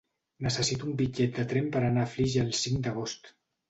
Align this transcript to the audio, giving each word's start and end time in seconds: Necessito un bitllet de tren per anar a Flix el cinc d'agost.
Necessito 0.45 0.87
un 0.93 0.95
bitllet 1.03 1.37
de 1.37 1.47
tren 1.53 1.71
per 1.79 1.85
anar 1.93 2.09
a 2.09 2.13
Flix 2.17 2.39
el 2.49 2.53
cinc 2.65 2.85
d'agost. 2.87 3.37